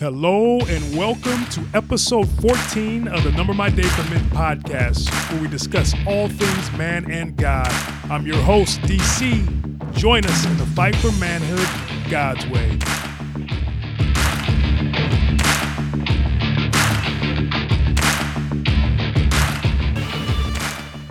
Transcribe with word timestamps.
Hello 0.00 0.58
and 0.60 0.96
welcome 0.96 1.44
to 1.50 1.62
episode 1.74 2.26
14 2.40 3.06
of 3.08 3.22
the 3.22 3.32
Number 3.32 3.52
My 3.52 3.68
Day 3.68 3.82
for 3.82 4.08
Men 4.08 4.24
podcast, 4.30 5.10
where 5.30 5.42
we 5.42 5.46
discuss 5.46 5.94
all 6.06 6.26
things 6.26 6.78
man 6.78 7.10
and 7.10 7.36
God. 7.36 7.70
I'm 8.10 8.26
your 8.26 8.40
host, 8.40 8.80
DC. 8.80 9.92
Join 9.92 10.24
us 10.24 10.46
in 10.46 10.56
the 10.56 10.64
fight 10.64 10.96
for 10.96 11.12
manhood 11.20 12.10
God's 12.10 12.46
way. 12.46 12.78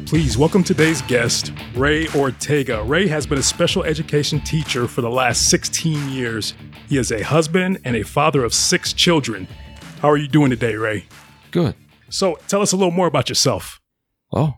Please 0.08 0.36
welcome 0.36 0.64
today's 0.64 1.04
guest, 1.04 1.54
Ray 1.76 2.08
Ortega. 2.16 2.82
Ray 2.82 3.08
has 3.08 3.28
been 3.28 3.38
a 3.38 3.44
special 3.44 3.84
education 3.84 4.40
teacher 4.40 4.88
for 4.88 5.02
the 5.02 5.10
last 5.12 5.48
16 5.52 6.10
years. 6.10 6.56
He 6.90 6.98
is 6.98 7.12
a 7.12 7.22
husband 7.22 7.80
and 7.86 7.96
a 7.96 8.04
father 8.04 8.44
of 8.44 8.52
six 8.54 8.94
children. 8.94 9.48
How 10.02 10.10
are 10.10 10.18
you 10.18 10.28
doing 10.28 10.50
today, 10.50 10.76
Ray? 10.76 11.06
Good. 11.52 11.76
So 12.10 12.40
tell 12.48 12.64
us 12.64 12.72
a 12.72 12.76
little 12.78 12.92
more 12.92 13.06
about 13.06 13.30
yourself. 13.30 13.80
Oh, 14.34 14.56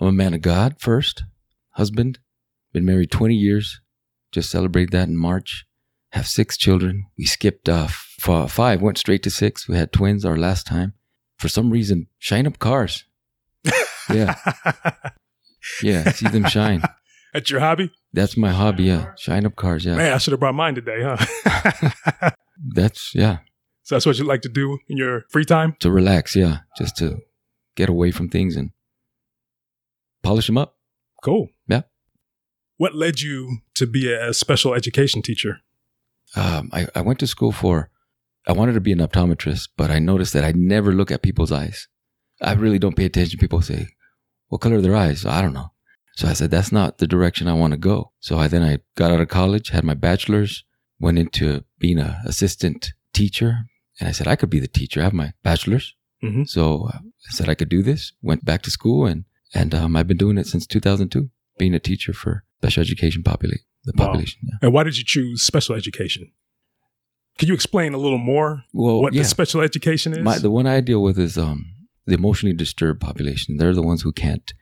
I'm 0.00 0.06
a 0.06 0.12
man 0.12 0.34
of 0.34 0.40
God 0.40 0.76
first, 0.78 1.24
husband, 1.70 2.20
been 2.72 2.84
married 2.84 3.10
20 3.10 3.34
years, 3.34 3.80
just 4.30 4.50
celebrated 4.50 4.92
that 4.92 5.08
in 5.08 5.16
March, 5.16 5.66
have 6.10 6.28
six 6.28 6.56
children. 6.56 7.06
We 7.18 7.24
skipped 7.26 7.68
uh, 7.68 7.88
f- 7.88 8.50
five, 8.50 8.80
went 8.80 8.98
straight 8.98 9.24
to 9.24 9.30
six. 9.30 9.68
We 9.68 9.76
had 9.76 9.92
twins 9.92 10.24
our 10.24 10.36
last 10.36 10.66
time. 10.68 10.94
For 11.38 11.48
some 11.48 11.70
reason, 11.70 12.06
shine 12.18 12.46
up 12.46 12.58
cars. 12.58 13.04
Yeah. 14.12 14.34
yeah, 15.82 16.10
see 16.10 16.28
them 16.28 16.44
shine. 16.44 16.82
That's 17.34 17.50
your 17.50 17.58
hobby? 17.58 17.90
That's 18.12 18.36
my 18.36 18.52
hobby, 18.52 18.84
yeah. 18.84 19.12
Shine 19.18 19.44
up 19.44 19.56
cars, 19.56 19.84
yeah. 19.84 19.96
Man, 19.96 20.12
I 20.12 20.18
should 20.18 20.30
have 20.30 20.40
brought 20.40 20.54
mine 20.54 20.76
today, 20.76 21.02
huh? 21.02 22.30
That's, 22.74 23.12
yeah. 23.12 23.38
so 23.82 23.96
that's 23.96 24.06
what 24.06 24.16
you 24.16 24.24
like 24.24 24.42
to 24.42 24.48
do 24.48 24.78
in 24.88 24.96
your 24.96 25.24
free 25.30 25.44
time? 25.44 25.74
To 25.80 25.90
relax, 25.90 26.36
yeah. 26.36 26.58
Just 26.78 26.96
to 26.98 27.18
get 27.74 27.88
away 27.88 28.12
from 28.12 28.28
things 28.28 28.54
and 28.54 28.70
polish 30.22 30.46
them 30.46 30.56
up. 30.56 30.76
Cool. 31.24 31.48
Yeah. 31.66 31.82
What 32.76 32.94
led 32.94 33.20
you 33.20 33.58
to 33.74 33.86
be 33.86 34.12
a 34.12 34.32
special 34.32 34.72
education 34.72 35.20
teacher? 35.20 35.58
Um, 36.36 36.70
I, 36.72 36.86
I 36.94 37.00
went 37.00 37.18
to 37.18 37.26
school 37.26 37.50
for, 37.50 37.90
I 38.46 38.52
wanted 38.52 38.74
to 38.74 38.80
be 38.80 38.92
an 38.92 38.98
optometrist, 38.98 39.70
but 39.76 39.90
I 39.90 39.98
noticed 39.98 40.32
that 40.34 40.44
I 40.44 40.52
never 40.54 40.92
look 40.92 41.10
at 41.10 41.22
people's 41.22 41.50
eyes. 41.50 41.88
I 42.40 42.52
really 42.52 42.78
don't 42.78 42.96
pay 42.96 43.06
attention. 43.06 43.40
People 43.40 43.60
say, 43.62 43.88
what 44.48 44.60
color 44.60 44.76
are 44.76 44.80
their 44.80 44.96
eyes? 44.96 45.26
I 45.26 45.42
don't 45.42 45.52
know. 45.52 45.72
So 46.16 46.28
I 46.28 46.32
said, 46.32 46.50
that's 46.50 46.70
not 46.70 46.98
the 46.98 47.06
direction 47.08 47.48
I 47.48 47.54
want 47.54 47.72
to 47.72 47.76
go. 47.76 48.12
So 48.20 48.38
I 48.38 48.46
then 48.48 48.62
I 48.62 48.78
got 48.96 49.10
out 49.10 49.20
of 49.20 49.28
college, 49.28 49.70
had 49.70 49.84
my 49.84 49.94
bachelor's, 49.94 50.64
went 51.00 51.18
into 51.18 51.64
being 51.78 51.98
an 51.98 52.14
assistant 52.24 52.92
teacher. 53.12 53.64
And 53.98 54.08
I 54.08 54.12
said, 54.12 54.28
I 54.28 54.36
could 54.36 54.50
be 54.50 54.60
the 54.60 54.68
teacher. 54.68 55.00
I 55.00 55.04
have 55.04 55.12
my 55.12 55.32
bachelor's. 55.42 55.94
Mhm. 56.22 56.48
So 56.48 56.88
I 56.92 57.00
said 57.30 57.48
I 57.48 57.54
could 57.54 57.68
do 57.68 57.82
this, 57.82 58.12
went 58.22 58.44
back 58.44 58.62
to 58.62 58.70
school 58.70 59.06
and, 59.06 59.24
and, 59.54 59.74
um, 59.74 59.96
I've 59.96 60.06
been 60.08 60.16
doing 60.16 60.38
it 60.38 60.46
since 60.46 60.66
2002, 60.66 61.30
being 61.58 61.74
a 61.74 61.80
teacher 61.80 62.12
for 62.12 62.44
special 62.58 62.80
education 62.82 63.22
populate, 63.22 63.60
the 63.84 63.92
Wow. 63.96 64.06
population. 64.06 64.40
Yeah. 64.44 64.54
And 64.62 64.72
why 64.72 64.84
did 64.84 64.96
you 64.96 65.04
choose 65.04 65.42
special 65.42 65.74
education? 65.74 66.30
Can 67.38 67.48
you 67.48 67.54
explain 67.54 67.92
a 67.94 67.98
little 67.98 68.18
more 68.18 68.62
Well, 68.72 69.02
what 69.02 69.12
yeah. 69.12 69.22
the 69.22 69.28
special 69.28 69.60
education 69.60 70.12
is? 70.12 70.20
My, 70.20 70.38
the 70.38 70.50
one 70.50 70.66
I 70.68 70.80
deal 70.80 71.02
with 71.02 71.18
is 71.18 71.36
um, 71.36 71.66
the 72.06 72.14
emotionally 72.14 72.54
disturbed 72.54 73.00
population. 73.00 73.56
They're 73.56 73.74
the 73.74 73.82
ones 73.82 74.02
who 74.02 74.12
can't 74.12 74.52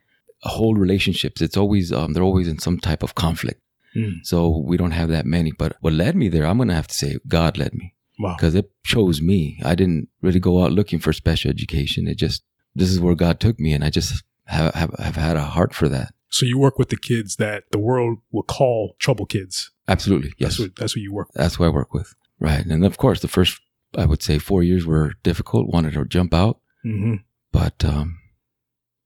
hold 0.42 0.78
relationships. 0.78 1.40
It's 1.40 1.56
always 1.56 1.92
um, 1.92 2.12
they're 2.12 2.22
always 2.22 2.48
in 2.48 2.58
some 2.58 2.78
type 2.78 3.02
of 3.02 3.14
conflict. 3.14 3.60
Hmm. 3.94 4.22
So 4.22 4.48
we 4.48 4.76
don't 4.76 4.92
have 4.92 5.10
that 5.10 5.26
many. 5.26 5.52
But 5.52 5.76
what 5.80 5.92
led 5.92 6.16
me 6.16 6.28
there, 6.28 6.46
I'm 6.46 6.58
gonna 6.58 6.74
have 6.74 6.88
to 6.88 6.94
say, 6.94 7.18
God 7.28 7.58
led 7.58 7.74
me 7.74 7.94
wow. 8.18 8.34
because 8.36 8.54
it 8.54 8.70
chose 8.84 9.20
me. 9.20 9.60
I 9.64 9.74
didn't 9.74 10.08
really 10.20 10.40
go 10.40 10.62
out 10.62 10.72
looking 10.72 10.98
for 10.98 11.12
special 11.12 11.50
education. 11.50 12.08
It 12.08 12.16
just 12.16 12.42
this 12.74 12.90
is 12.90 13.00
where 13.00 13.14
God 13.14 13.40
took 13.40 13.58
me, 13.60 13.72
and 13.72 13.84
I 13.84 13.90
just 13.90 14.22
have 14.46 14.74
have, 14.74 14.94
have 14.98 15.16
had 15.16 15.36
a 15.36 15.42
heart 15.44 15.74
for 15.74 15.88
that. 15.88 16.14
So 16.30 16.46
you 16.46 16.58
work 16.58 16.78
with 16.78 16.88
the 16.88 16.96
kids 16.96 17.36
that 17.36 17.64
the 17.72 17.78
world 17.78 18.18
will 18.30 18.42
call 18.42 18.96
trouble 18.98 19.26
kids. 19.26 19.70
Absolutely, 19.88 20.32
yes. 20.38 20.56
That's 20.56 20.60
what 20.60 20.76
that's 20.76 20.96
what 20.96 21.02
you 21.02 21.12
work 21.12 21.28
with. 21.28 21.42
That's 21.42 21.56
who 21.56 21.64
I 21.64 21.68
work 21.68 21.92
with. 21.92 22.14
Right, 22.40 22.64
and 22.64 22.84
of 22.84 22.96
course, 22.96 23.20
the 23.20 23.28
first 23.28 23.60
I 23.96 24.06
would 24.06 24.22
say 24.22 24.38
four 24.38 24.62
years 24.62 24.86
were 24.86 25.12
difficult. 25.22 25.72
Wanted 25.72 25.92
to 25.94 26.04
jump 26.06 26.34
out. 26.34 26.60
hmm 26.82 27.16
but 27.52 27.84
um, 27.84 28.18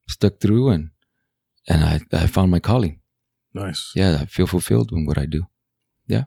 stuck 0.08 0.40
through 0.40 0.70
and 0.70 0.90
and 1.68 1.84
I, 1.84 2.00
I 2.12 2.26
found 2.26 2.50
my 2.50 2.60
calling. 2.60 3.00
Nice. 3.54 3.92
Yeah, 3.94 4.18
I 4.20 4.26
feel 4.26 4.46
fulfilled 4.46 4.90
in 4.92 5.06
what 5.06 5.18
I 5.18 5.26
do. 5.26 5.46
Yeah. 6.06 6.24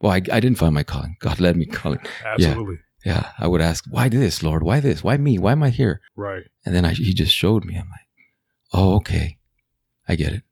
Well, 0.00 0.12
I, 0.12 0.16
I 0.16 0.40
didn't 0.40 0.56
find 0.56 0.74
my 0.74 0.82
calling. 0.82 1.16
God 1.20 1.40
led 1.40 1.56
me 1.56 1.66
calling. 1.66 2.00
Absolutely. 2.24 2.78
Yeah. 3.04 3.30
I 3.38 3.46
would 3.46 3.60
ask, 3.60 3.84
why 3.88 4.08
this, 4.08 4.42
Lord? 4.42 4.62
Why 4.62 4.80
this? 4.80 5.04
Why 5.04 5.16
me? 5.16 5.38
Why 5.38 5.52
am 5.52 5.62
I 5.62 5.70
here? 5.70 6.00
Right. 6.16 6.44
And 6.66 6.74
then 6.74 6.84
I, 6.84 6.92
he 6.92 7.14
just 7.14 7.34
showed 7.34 7.64
me. 7.64 7.76
I'm 7.76 7.88
like, 7.88 8.08
oh, 8.72 8.96
okay. 8.96 9.38
I 10.08 10.16
get 10.16 10.32
it. 10.32 10.42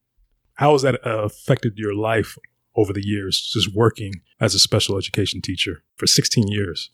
How 0.55 0.72
has 0.72 0.83
that 0.83 1.05
uh, 1.05 1.25
affected 1.25 1.72
your 1.77 1.95
life 1.95 2.37
over 2.77 2.93
the 2.93 3.05
years, 3.05 3.51
just 3.53 3.75
working 3.75 4.12
as 4.41 4.55
a 4.55 4.59
special 4.59 4.97
education 4.97 5.43
teacher 5.43 5.83
for 5.97 6.07
16 6.07 6.49
years? 6.49 6.91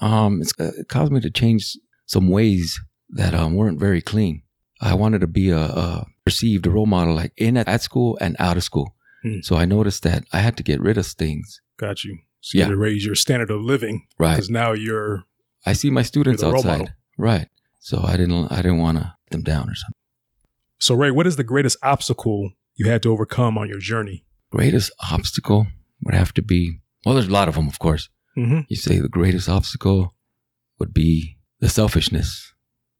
Um, 0.00 0.42
it's, 0.42 0.52
uh, 0.60 0.72
it 0.78 0.88
caused 0.88 1.10
me 1.10 1.20
to 1.20 1.30
change 1.30 1.76
some 2.06 2.28
ways 2.28 2.80
that 3.08 3.34
um, 3.34 3.54
weren't 3.54 3.80
very 3.80 4.02
clean. 4.02 4.42
I 4.80 4.94
wanted 4.94 5.20
to 5.22 5.26
be 5.26 5.50
a, 5.50 5.58
a 5.58 6.06
perceived 6.24 6.66
role 6.66 6.86
model, 6.86 7.14
like 7.14 7.32
in 7.36 7.56
at 7.56 7.82
school 7.82 8.18
and 8.20 8.36
out 8.38 8.56
of 8.56 8.62
school. 8.64 8.94
Hmm. 9.22 9.40
So 9.42 9.56
I 9.56 9.64
noticed 9.64 10.02
that 10.02 10.24
I 10.32 10.38
had 10.40 10.56
to 10.58 10.62
get 10.62 10.80
rid 10.80 10.98
of 10.98 11.06
things. 11.06 11.60
Got 11.78 12.04
you. 12.04 12.18
So 12.40 12.56
you 12.56 12.60
Yeah. 12.60 12.64
had 12.66 12.70
to 12.72 12.76
raise 12.76 13.04
your 13.04 13.14
standard 13.14 13.50
of 13.50 13.60
living 13.62 14.06
Right. 14.18 14.34
because 14.34 14.50
now 14.50 14.72
you're 14.72 15.24
I 15.64 15.72
see 15.72 15.90
my 15.90 16.02
students 16.02 16.42
You're 16.42 16.50
the 16.52 16.54
role 16.54 16.66
outside. 16.68 16.94
Right. 17.18 17.48
So 17.80 18.02
I 18.04 18.16
didn't 18.16 18.52
I 18.52 18.56
didn't 18.56 18.78
want 18.78 18.98
to 18.98 19.04
let 19.04 19.30
them 19.30 19.42
down 19.42 19.68
or 19.70 19.74
something. 19.74 19.92
So, 20.78 20.94
Ray, 20.94 21.10
what 21.10 21.26
is 21.26 21.36
the 21.36 21.44
greatest 21.44 21.78
obstacle 21.82 22.52
you 22.74 22.88
had 22.90 23.02
to 23.04 23.10
overcome 23.10 23.56
on 23.56 23.68
your 23.68 23.78
journey? 23.78 24.24
Greatest 24.50 24.92
obstacle 25.10 25.66
would 26.02 26.14
have 26.14 26.34
to 26.34 26.42
be 26.42 26.80
well, 27.04 27.14
there's 27.14 27.28
a 27.28 27.32
lot 27.32 27.48
of 27.48 27.54
them, 27.54 27.68
of 27.68 27.78
course. 27.78 28.08
Mm-hmm. 28.36 28.60
You 28.68 28.76
say 28.76 28.98
the 28.98 29.08
greatest 29.08 29.48
obstacle 29.48 30.14
would 30.78 30.92
be 30.92 31.38
the 31.60 31.68
selfishness, 31.70 32.52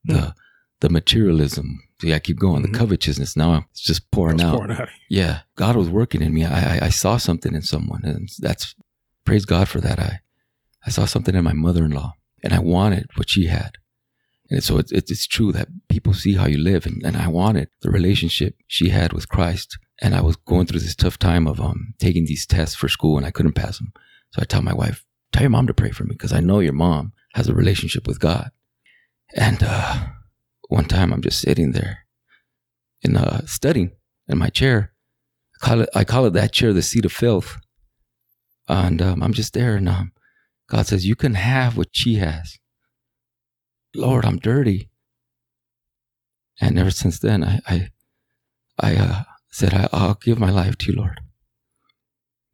the 0.05 0.35
the 0.81 0.89
materialism. 0.89 1.83
See, 2.01 2.13
I 2.13 2.19
keep 2.19 2.39
going. 2.39 2.63
Mhm. 2.63 2.73
The 2.73 2.79
covetousness. 2.79 3.37
Now 3.37 3.67
it's 3.71 3.81
just 3.83 4.11
pouring 4.11 4.41
out. 4.41 4.57
Pouring 4.57 4.73
out. 4.73 4.89
Yeah, 5.09 5.41
God 5.57 5.77
was 5.77 5.89
working 5.89 6.21
in 6.23 6.35
me. 6.35 6.45
I, 6.45 6.77
I 6.77 6.87
I 6.87 6.89
saw 6.91 7.17
something 7.17 7.55
in 7.55 7.63
someone, 7.63 8.05
and 8.05 8.29
that's 8.39 8.75
praise 9.25 9.45
God 9.45 9.69
for 9.69 9.81
that. 9.81 9.99
I 9.99 10.21
I 10.87 10.91
saw 10.91 11.05
something 11.07 11.35
in 11.35 11.45
my 11.45 11.53
mother-in-law, 11.55 12.13
and 12.43 12.53
I 12.53 12.59
wanted 12.59 13.07
what 13.17 13.31
she 13.31 13.47
had. 13.47 13.79
And 14.51 14.63
so 14.63 14.79
it's 14.79 14.93
it's, 14.93 15.11
it's 15.11 15.27
true 15.27 15.53
that 15.53 15.69
people 15.89 16.13
see 16.15 16.35
how 16.35 16.47
you 16.47 16.59
live, 16.59 16.87
and, 16.87 17.03
and 17.05 17.17
I 17.17 17.29
wanted 17.29 17.69
the 17.83 17.91
relationship 17.91 18.57
she 18.67 18.91
had 18.91 19.13
with 19.13 19.29
Christ. 19.29 19.79
And 20.03 20.15
I 20.15 20.21
was 20.21 20.37
going 20.37 20.67
through 20.67 20.81
this 20.81 20.95
tough 20.97 21.19
time 21.19 21.47
of 21.47 21.59
um 21.61 21.95
taking 21.99 22.27
these 22.27 22.47
tests 22.47 22.75
for 22.77 22.89
school, 22.89 23.17
and 23.17 23.27
I 23.27 23.31
couldn't 23.31 23.55
pass 23.55 23.79
them. 23.79 23.93
So 24.33 24.43
I 24.43 24.45
tell 24.45 24.63
my 24.63 24.75
wife, 24.75 25.05
"Tell 25.33 25.43
your 25.43 25.51
mom 25.51 25.67
to 25.69 25.75
pray 25.75 25.91
for 25.93 26.05
me, 26.05 26.13
because 26.13 26.35
I 26.35 26.41
know 26.41 26.61
your 26.61 26.75
mom 26.87 27.13
has 27.35 27.49
a 27.49 27.55
relationship 27.55 28.07
with 28.07 28.19
God." 28.21 28.51
And 29.35 29.63
uh, 29.63 30.07
one 30.69 30.87
time, 30.87 31.13
I'm 31.13 31.23
just 31.23 31.41
sitting 31.41 31.73
there 31.73 32.07
in 33.03 33.17
uh, 33.17 33.47
studying 33.47 33.93
in 34.29 34.39
my 34.39 34.49
chair, 34.49 34.93
I 35.55 35.67
call 35.67 35.81
it, 35.83 35.89
I 35.95 36.05
call 36.05 36.27
it 36.27 36.33
that 36.33 36.53
chair 36.53 36.73
the 36.73 36.83
seat 36.83 37.05
of 37.05 37.13
filth. 37.13 37.59
And 38.69 39.01
um, 39.01 39.23
I'm 39.23 39.33
just 39.33 39.55
there, 39.55 39.77
and 39.77 39.89
um, 39.89 40.13
God 40.69 40.87
says, 40.87 41.07
You 41.07 41.15
can 41.15 41.35
have 41.35 41.77
what 41.77 41.89
she 41.93 42.17
has. 42.17 42.59
Lord, 43.95 44.25
I'm 44.25 44.39
dirty. 44.39 44.91
And 46.61 46.79
ever 46.79 46.91
since 46.91 47.19
then, 47.21 47.45
I, 47.45 47.61
I, 47.69 47.89
I 48.81 48.97
uh, 48.97 49.23
said, 49.51 49.73
I, 49.73 49.89
I'll 49.93 50.15
give 50.15 50.39
my 50.39 50.51
life 50.51 50.77
to 50.79 50.93
you, 50.93 50.99
Lord. 50.99 51.21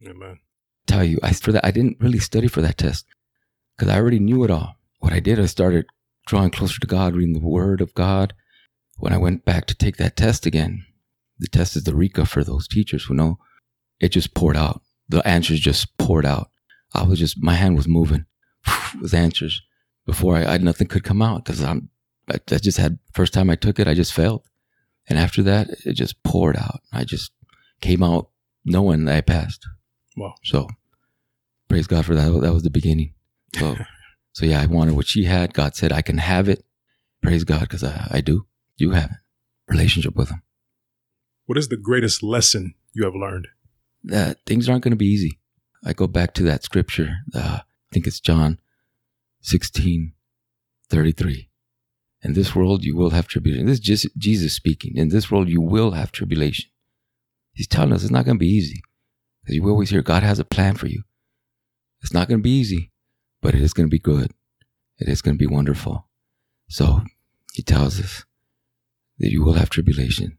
Amen. 0.07 0.41
Tell 0.87 1.05
you, 1.05 1.19
I 1.23 1.33
for 1.33 1.53
that 1.53 1.65
I 1.65 1.71
didn't 1.71 1.99
really 2.01 2.19
study 2.19 2.49
for 2.49 2.61
that 2.61 2.77
test 2.77 3.07
because 3.77 3.93
I 3.93 3.97
already 3.97 4.19
knew 4.19 4.45
it 4.45 4.51
all. 4.51 4.75
What 4.99 5.13
I 5.13 5.21
did, 5.21 5.41
I 5.41 5.47
started 5.47 5.87
drawing 6.27 6.51
closer 6.51 6.81
to 6.81 6.87
God, 6.87 7.15
reading 7.15 7.35
the 7.35 7.41
Word 7.41 7.81
of 7.81 7.95
God. 7.95 8.35
When 8.99 9.13
I 9.13 9.19
went 9.19 9.45
back 9.45 9.67
to 9.67 9.75
take 9.75 9.97
that 9.97 10.17
test 10.17 10.47
again, 10.47 10.85
the 11.39 11.49
test 11.49 11.77
is 11.77 11.85
the 11.85 11.95
RICA 11.95 12.27
for 12.27 12.45
those 12.45 12.69
teachers 12.69 13.05
who 13.05 13.15
know. 13.15 13.39
It 14.01 14.11
just 14.11 14.35
poured 14.35 14.57
out. 14.57 14.83
The 15.09 15.27
answers 15.27 15.61
just 15.61 15.97
poured 15.99 16.27
out. 16.27 16.51
I 16.95 17.05
was 17.05 17.19
just 17.19 17.43
my 17.43 17.55
hand 17.55 17.77
was 17.77 17.89
moving 17.89 18.27
with 19.01 19.15
answers 19.15 19.63
before 20.07 20.37
I, 20.37 20.45
I 20.45 20.59
nothing 20.59 20.89
could 20.89 21.05
come 21.05 21.23
out 21.23 21.45
because 21.45 21.63
I'm. 21.63 21.89
I, 22.29 22.35
I 22.51 22.59
just 22.59 22.79
had 22.79 22.99
first 23.13 23.33
time 23.33 23.51
I 23.51 23.57
took 23.57 23.79
it, 23.79 23.89
I 23.89 23.95
just 23.95 24.13
failed, 24.13 24.43
and 25.09 25.19
after 25.19 25.43
that, 25.43 25.71
it 25.85 25.95
just 25.95 26.23
poured 26.23 26.57
out. 26.57 26.81
I 26.93 27.05
just 27.05 27.33
came 27.81 28.03
out 28.03 28.29
knowing 28.65 29.05
that 29.05 29.17
I 29.17 29.21
passed. 29.21 29.67
Wow. 30.17 30.35
So 30.45 30.69
praise 31.69 31.87
God 31.87 32.05
for 32.05 32.15
that. 32.15 32.31
That 32.41 32.53
was 32.53 32.63
the 32.63 32.71
beginning. 32.71 33.15
So, 33.57 33.77
so 34.33 34.47
yeah, 34.47 34.61
I 34.61 34.67
wanted 34.67 34.95
what 34.95 35.07
she 35.07 35.25
had. 35.25 35.55
God 35.55 35.77
said, 35.77 35.93
I 35.93 36.03
can 36.03 36.19
have 36.19 36.49
it. 36.49 36.65
Praise 37.23 37.45
God 37.45 37.61
because 37.61 37.85
I, 37.85 38.09
I 38.11 38.21
do. 38.21 38.47
You 38.77 38.93
have 38.93 39.11
it. 39.11 39.17
Relationship 39.69 40.17
with 40.17 40.31
Him. 40.31 40.43
What 41.47 41.59
is 41.59 41.69
the 41.69 41.77
greatest 41.77 42.23
lesson 42.23 42.75
you 42.93 43.05
have 43.05 43.15
learned? 43.15 43.49
That 44.05 44.39
things 44.47 44.69
aren't 44.69 44.85
going 44.85 44.93
to 44.93 44.97
be 44.97 45.07
easy. 45.07 45.39
I 45.85 45.93
go 45.93 46.07
back 46.07 46.35
to 46.35 46.43
that 46.45 46.65
scripture. 46.65 47.19
Uh, 47.35 47.61
I 47.61 47.65
think 47.93 48.07
it's 48.07 48.21
John 48.21 48.59
16, 49.43 50.13
33. 50.89 51.49
In 52.23 52.33
this 52.35 52.55
world, 52.55 52.85
you 52.85 52.97
will 52.97 53.11
have 53.11 53.27
tribulation. 53.27 53.67
This 53.67 53.75
is 53.75 53.81
just 53.81 54.17
Jesus 54.17 54.55
speaking. 54.55 54.97
In 54.97 55.09
this 55.09 55.31
world, 55.31 55.49
you 55.49 55.61
will 55.61 55.93
have 55.93 56.13
tribulation. 56.13 56.71
He's 57.53 57.67
telling 57.67 57.93
us 57.93 58.03
it's 58.03 58.13
not 58.13 58.25
going 58.25 58.37
to 58.37 58.41
be 58.41 58.49
easy. 58.49 58.83
Because 59.43 59.57
you 59.57 59.69
always 59.69 59.91
hear 59.91 60.03
God 60.03 60.23
has 60.23 60.39
a 60.39 60.45
plan 60.45 60.77
for 60.77 60.87
you. 60.87 61.03
It's 62.01 62.15
not 62.15 62.29
going 62.29 62.39
to 62.39 62.43
be 62.43 62.51
easy, 62.51 62.92
but 63.43 63.55
it 63.55 63.61
is 63.61 63.75
going 63.75 63.87
to 63.87 63.91
be 63.91 63.99
good. 63.99 64.31
It 64.99 65.09
is 65.09 65.21
going 65.21 65.35
to 65.35 65.39
be 65.39 65.53
wonderful. 65.53 66.07
So 66.69 67.03
he 67.53 67.63
tells 67.63 68.01
us 68.01 68.25
that 69.19 69.31
you 69.31 69.45
will 69.45 69.55
have 69.55 69.69
tribulation, 69.69 70.39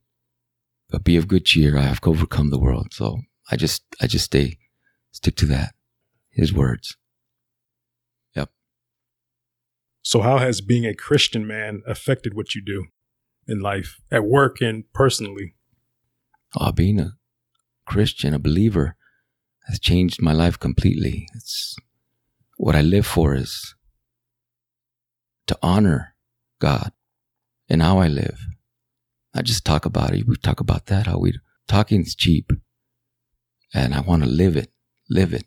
but 0.89 1.03
be 1.03 1.17
of 1.17 1.27
good 1.27 1.45
cheer. 1.45 1.77
I 1.77 1.83
have 1.83 1.99
overcome 2.03 2.49
the 2.49 2.59
world. 2.59 2.87
So 2.93 3.19
I 3.51 3.57
just, 3.57 3.83
I 4.01 4.07
just 4.07 4.25
stay, 4.25 4.57
stick 5.11 5.35
to 5.35 5.45
that. 5.47 5.75
His 6.31 6.51
words. 6.51 6.97
Yep. 8.35 8.49
So, 10.01 10.21
how 10.21 10.39
has 10.39 10.61
being 10.61 10.83
a 10.83 10.95
Christian 10.95 11.45
man 11.45 11.83
affected 11.85 12.33
what 12.33 12.55
you 12.55 12.61
do 12.65 12.85
in 13.47 13.59
life, 13.59 14.01
at 14.09 14.23
work, 14.23 14.59
and 14.59 14.91
personally? 14.93 15.53
Oh, 16.59 16.71
being 16.71 16.99
a 16.99 17.11
Christian, 17.85 18.33
a 18.33 18.39
believer, 18.39 18.95
has 19.67 19.79
changed 19.79 20.23
my 20.23 20.33
life 20.33 20.57
completely. 20.57 21.27
It's 21.35 21.75
what 22.57 22.75
I 22.75 22.81
live 22.81 23.05
for 23.05 23.35
is 23.35 23.75
to 25.47 25.57
honor 25.61 26.15
God 26.59 26.91
and 27.69 27.81
how 27.81 27.99
I 27.99 28.07
live. 28.07 28.39
I 29.33 29.41
just 29.41 29.65
talk 29.65 29.85
about 29.85 30.13
it. 30.13 30.27
We 30.27 30.35
talk 30.37 30.59
about 30.59 30.85
that, 30.87 31.07
how 31.07 31.17
we 31.17 31.33
talking 31.67 32.01
is 32.01 32.15
cheap. 32.15 32.51
And 33.73 33.95
I 33.95 34.01
want 34.01 34.23
to 34.23 34.29
live 34.29 34.55
it, 34.55 34.71
live 35.09 35.33
it. 35.33 35.45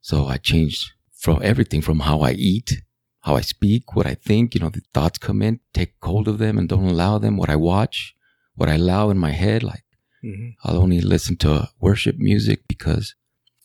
So 0.00 0.26
I 0.26 0.38
changed 0.38 0.92
from 1.12 1.40
everything 1.42 1.82
from 1.82 2.00
how 2.00 2.20
I 2.20 2.32
eat, 2.32 2.80
how 3.20 3.36
I 3.36 3.42
speak, 3.42 3.94
what 3.94 4.06
I 4.06 4.14
think, 4.14 4.54
you 4.54 4.60
know, 4.60 4.70
the 4.70 4.80
thoughts 4.94 5.18
come 5.18 5.42
in, 5.42 5.60
take 5.74 5.94
hold 6.02 6.28
of 6.28 6.38
them 6.38 6.56
and 6.56 6.68
don't 6.68 6.88
allow 6.88 7.18
them, 7.18 7.36
what 7.36 7.50
I 7.50 7.56
watch, 7.56 8.14
what 8.54 8.68
I 8.68 8.74
allow 8.74 9.10
in 9.10 9.18
my 9.18 9.32
head. 9.32 9.62
Like 9.62 9.84
mm-hmm. 10.24 10.50
I'll 10.64 10.78
only 10.78 11.00
listen 11.00 11.36
to 11.38 11.68
worship 11.80 12.16
music 12.18 12.62
because 12.66 13.14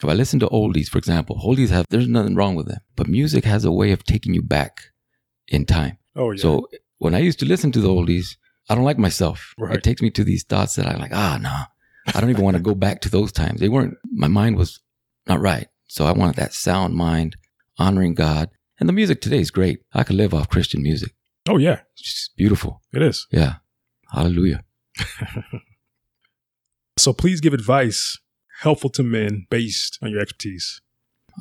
if 0.04 0.10
I 0.10 0.14
listen 0.14 0.40
to 0.40 0.48
oldies, 0.48 0.88
for 0.88 0.98
example, 0.98 1.40
oldies 1.44 1.70
have, 1.70 1.86
there's 1.90 2.08
nothing 2.08 2.36
wrong 2.36 2.56
with 2.56 2.68
them, 2.68 2.80
but 2.96 3.08
music 3.08 3.46
has 3.46 3.66
a 3.66 3.72
way 3.72 3.92
of 3.92 4.04
taking 4.04 4.34
you 4.34 4.42
back 4.42 4.82
in 5.48 5.66
time. 5.66 5.98
Oh, 6.16 6.32
yeah. 6.32 6.42
So 6.42 6.68
when 6.98 7.16
I 7.16 7.20
used 7.20 7.40
to 7.40 7.46
listen 7.46 7.72
to 7.74 7.80
the 7.80 7.90
oldies, 7.90 8.38
I 8.70 8.76
don't 8.76 8.84
like 8.84 8.98
myself. 8.98 9.54
Right. 9.58 9.76
It 9.76 9.84
takes 9.84 10.02
me 10.02 10.10
to 10.12 10.24
these 10.24 10.44
thoughts 10.44 10.76
that 10.76 10.88
I'm 10.88 11.00
like, 11.00 11.14
ah, 11.14 11.38
no, 11.42 11.50
nah, 11.50 11.66
I 12.16 12.22
don't 12.22 12.30
even 12.30 12.44
want 12.44 12.58
to 12.58 12.64
go 12.64 12.76
back 12.76 13.02
to 13.02 13.10
those 13.10 13.32
times. 13.32 13.60
They 13.60 13.70
weren't, 13.70 13.98
my 14.12 14.28
mind 14.28 14.58
was 14.58 14.80
not 15.28 15.42
right. 15.42 15.68
So 15.88 16.06
I 16.06 16.12
wanted 16.12 16.38
that 16.38 16.54
sound 16.54 16.96
mind, 16.96 17.36
honoring 17.78 18.14
God. 18.14 18.50
And 18.80 18.90
the 18.90 18.94
music 18.94 19.22
today 19.22 19.40
is 19.40 19.52
great. 19.52 19.82
I 19.94 20.04
could 20.04 20.16
live 20.16 20.34
off 20.34 20.50
Christian 20.50 20.82
music. 20.82 21.14
Oh, 21.48 21.58
yeah. 21.58 21.82
It's 21.98 22.30
beautiful. 22.36 22.82
It 22.94 23.02
is. 23.02 23.28
Yeah. 23.32 23.56
Hallelujah. 24.12 24.64
so 26.98 27.14
please 27.14 27.42
give 27.42 27.54
advice 27.54 28.18
helpful 28.64 28.90
to 28.90 29.04
men 29.04 29.46
based 29.50 30.00
on 30.02 30.10
your 30.10 30.22
expertise. 30.22 30.82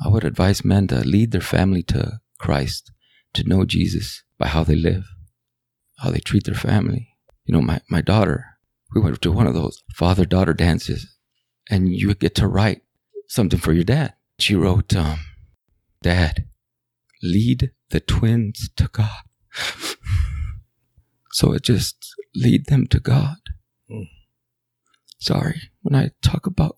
I 0.03 0.09
would 0.09 0.25
advise 0.25 0.65
men 0.65 0.87
to 0.87 0.99
lead 0.99 1.31
their 1.31 1.41
family 1.41 1.81
to 1.83 2.19
Christ, 2.37 2.91
to 3.33 3.47
know 3.47 3.63
Jesus 3.63 4.23
by 4.37 4.47
how 4.47 4.63
they 4.65 4.75
live, 4.75 5.05
how 5.99 6.11
they 6.11 6.19
treat 6.19 6.43
their 6.43 6.55
family. 6.55 7.07
You 7.45 7.55
know, 7.55 7.61
my, 7.61 7.79
my 7.89 8.01
daughter, 8.01 8.45
we 8.93 9.01
went 9.01 9.21
to 9.21 9.31
one 9.31 9.47
of 9.47 9.53
those 9.53 9.81
father 9.95 10.25
daughter 10.25 10.53
dances, 10.53 11.15
and 11.69 11.87
you 11.87 12.13
get 12.13 12.35
to 12.35 12.47
write 12.47 12.81
something 13.29 13.59
for 13.59 13.71
your 13.71 13.85
dad. 13.85 14.13
She 14.37 14.55
wrote, 14.55 14.93
um, 14.93 15.19
Dad, 16.01 16.45
lead 17.21 17.71
the 17.91 18.01
twins 18.01 18.69
to 18.75 18.89
God. 18.91 19.23
so 21.31 21.53
it 21.53 21.63
just 21.63 22.13
lead 22.35 22.65
them 22.65 22.87
to 22.87 22.99
God. 22.99 23.37
Mm. 23.89 24.09
Sorry, 25.19 25.61
when 25.81 25.95
I 25.95 26.11
talk 26.21 26.45
about 26.45 26.77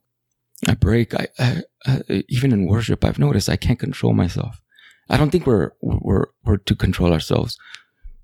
I 0.67 0.73
break, 0.73 1.13
I, 1.13 1.27
I, 1.37 1.61
I, 1.85 2.23
even 2.29 2.51
in 2.51 2.65
worship, 2.67 3.05
I've 3.05 3.19
noticed 3.19 3.49
I 3.49 3.55
can't 3.55 3.79
control 3.79 4.13
myself. 4.13 4.61
I 5.09 5.17
don't 5.17 5.29
think 5.29 5.45
we're 5.45 5.71
we're 5.81 6.27
we're 6.43 6.57
to 6.57 6.75
control 6.75 7.13
ourselves. 7.13 7.59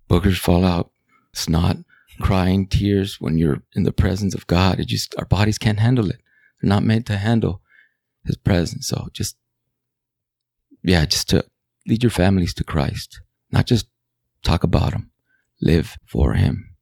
Boogers 0.10 0.40
fall 0.40 0.66
out, 0.66 0.92
snot, 1.34 1.78
crying, 2.20 2.68
tears 2.68 3.22
when 3.22 3.38
you're 3.38 3.62
in 3.76 3.84
the 3.84 3.92
presence 3.92 4.34
of 4.34 4.48
God. 4.48 4.80
It 4.80 4.88
just 4.88 5.14
our 5.18 5.26
bodies 5.26 5.60
can't 5.60 5.80
handle 5.80 6.10
it. 6.10 6.20
They're 6.62 6.70
not 6.70 6.84
meant 6.84 7.06
to 7.08 7.18
handle 7.18 7.62
His 8.26 8.38
presence. 8.38 8.88
So 8.88 9.10
just 9.14 9.38
yeah, 10.84 11.06
just 11.06 11.30
to 11.30 11.46
lead 11.86 12.02
your 12.02 12.10
families 12.10 12.54
to 12.56 12.64
Christ, 12.64 13.22
not 13.52 13.68
just 13.68 13.88
talk 14.44 14.64
about 14.64 14.94
Him. 14.94 15.12
Live 15.62 16.00
for 16.08 16.34
Him. 16.34 16.76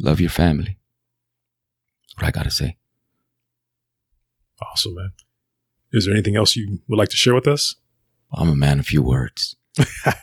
Love 0.00 0.20
your 0.20 0.30
family. 0.30 0.78
What 2.16 2.26
I 2.26 2.30
gotta 2.30 2.50
say. 2.50 2.76
Awesome, 4.70 4.94
man. 4.94 5.12
Is 5.92 6.06
there 6.06 6.14
anything 6.14 6.36
else 6.36 6.56
you 6.56 6.80
would 6.88 6.98
like 6.98 7.08
to 7.10 7.16
share 7.16 7.34
with 7.34 7.46
us? 7.46 7.76
I'm 8.32 8.48
a 8.48 8.56
man 8.56 8.80
of 8.80 8.86
few 8.86 9.02
words. 9.02 9.56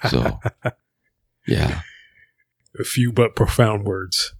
So, 0.10 0.40
yeah. 1.48 1.82
A 2.80 2.84
few 2.84 3.12
but 3.12 3.36
profound 3.36 3.86
words. 3.86 4.34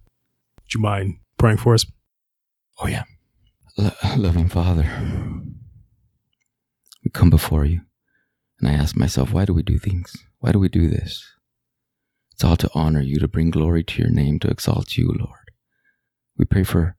Would 0.58 0.74
you 0.74 0.80
mind 0.80 1.18
praying 1.38 1.58
for 1.58 1.74
us? 1.74 1.86
Oh, 2.80 2.86
yeah. 2.86 3.04
loving 4.16 4.48
Father, 4.48 4.88
we 7.04 7.10
come 7.10 7.30
before 7.30 7.64
you. 7.64 7.82
And 8.60 8.68
I 8.68 8.74
ask 8.74 8.96
myself, 8.96 9.32
why 9.32 9.44
do 9.44 9.54
we 9.54 9.62
do 9.62 9.78
things? 9.78 10.14
Why 10.38 10.52
do 10.52 10.58
we 10.58 10.68
do 10.68 10.88
this? 10.88 11.24
It's 12.32 12.44
all 12.44 12.56
to 12.56 12.70
honor 12.74 13.00
you, 13.00 13.18
to 13.18 13.28
bring 13.28 13.50
glory 13.50 13.84
to 13.84 14.02
your 14.02 14.10
name, 14.10 14.38
to 14.40 14.48
exalt 14.48 14.96
you, 14.96 15.14
Lord. 15.18 15.50
We 16.36 16.44
pray 16.44 16.62
for 16.62 16.96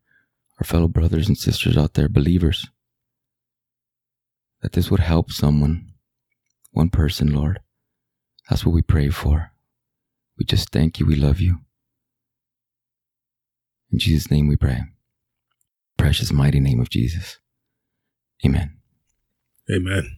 our 0.59 0.65
fellow 0.65 0.88
brothers 0.88 1.27
and 1.27 1.38
sisters 1.38 1.77
out 1.77 1.94
there, 1.94 2.09
believers, 2.09 2.67
that 4.63 4.71
this 4.71 4.89
would 4.89 5.01
help 5.01 5.30
someone, 5.30 5.89
one 6.71 6.89
person, 6.89 7.31
Lord. 7.31 7.60
That's 8.50 8.65
what 8.65 8.74
we 8.74 8.81
pray 8.81 9.10
for. 9.10 9.51
We 10.39 10.45
just 10.45 10.69
thank 10.69 11.00
you. 11.00 11.06
We 11.06 11.15
love 11.15 11.39
you. 11.39 11.60
In 13.92 14.00
Jesus' 14.00 14.31
name 14.31 14.48
we 14.48 14.56
pray. 14.56 14.81
Precious, 15.98 16.31
mighty 16.31 16.60
name 16.60 16.80
of 16.80 16.89
Jesus. 16.89 17.38
Amen. 18.44 18.80
Amen. 19.71 20.18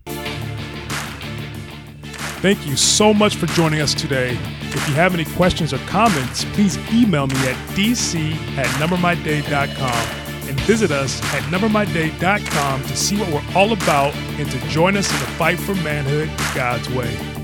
Thank 2.41 2.65
you 2.67 2.75
so 2.75 3.13
much 3.13 3.35
for 3.35 3.47
joining 3.47 3.81
us 3.81 3.93
today. 3.93 4.37
If 4.61 4.87
you 4.87 4.93
have 4.93 5.13
any 5.15 5.25
questions 5.25 5.73
or 5.73 5.79
comments, 5.79 6.45
please 6.53 6.77
email 6.93 7.27
me 7.27 7.35
at 7.47 7.55
dc 7.75 8.35
at 8.57 8.67
numbermyday.com 8.79 10.24
and 10.47 10.59
visit 10.61 10.91
us 10.91 11.21
at 11.33 11.43
numbermyday.com 11.43 12.81
to 12.83 12.95
see 12.95 13.17
what 13.17 13.29
we're 13.31 13.55
all 13.55 13.73
about 13.73 14.15
and 14.39 14.49
to 14.49 14.59
join 14.67 14.97
us 14.97 15.11
in 15.11 15.19
the 15.19 15.31
fight 15.33 15.59
for 15.59 15.75
manhood 15.75 16.29
God's 16.55 16.89
way. 16.89 17.34